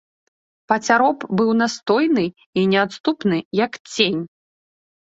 [0.71, 2.25] Пацяроб быў настойны
[2.59, 4.21] і неадступны, як цень.